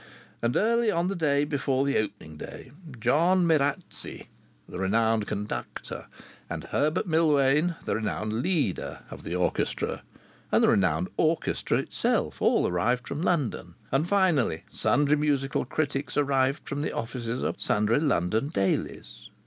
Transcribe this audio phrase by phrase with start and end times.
[0.41, 4.29] And early on the day before the opening day John Merazzi,
[4.67, 6.07] the renowned conductor,
[6.49, 10.01] and Herbert Millwain, the renowned leader of the orchestra,
[10.51, 13.75] and the renowned orchestra itself, all arrived from London.
[13.91, 19.29] And finally sundry musical critics arrived from the offices of sundry London dailies.